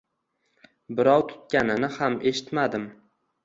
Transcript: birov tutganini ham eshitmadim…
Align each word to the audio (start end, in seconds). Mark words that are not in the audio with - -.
birov 1.01 1.25
tutganini 1.33 1.93
ham 2.01 2.19
eshitmadim… 2.33 2.93